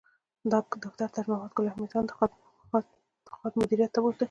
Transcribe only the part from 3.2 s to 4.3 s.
خاد مدیریت ته بوت